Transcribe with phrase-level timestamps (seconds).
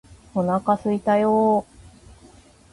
[0.33, 1.65] お腹すいたよーー